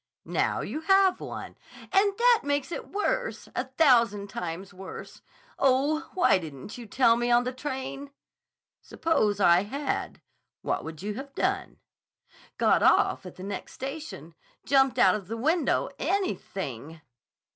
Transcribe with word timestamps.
"Now 0.25 0.61
you 0.61 0.79
have 0.81 1.19
one—" 1.19 1.55
"And 1.91 2.17
that 2.17 2.41
makes 2.43 2.71
it 2.71 2.89
worse! 2.89 3.47
A 3.55 3.65
thousand 3.65 4.31
times 4.31 4.73
worse. 4.73 5.21
Oh, 5.59 6.09
why 6.15 6.39
didn't 6.39 6.75
you 6.75 6.87
tell 6.87 7.15
me 7.15 7.29
on 7.29 7.43
the 7.43 7.53
train?" 7.53 8.09
"Suppose 8.81 9.39
I 9.39 9.61
had. 9.61 10.19
What 10.63 10.83
would 10.83 11.03
you 11.03 11.13
have 11.13 11.35
done?" 11.35 11.77
"Got 12.57 12.81
off 12.81 13.27
at 13.27 13.35
the 13.35 13.43
next 13.43 13.73
station. 13.73 14.33
Jumped 14.65 14.97
out 14.97 15.13
of 15.13 15.27
the 15.27 15.37
window. 15.37 15.87
Anything!" 15.99 17.01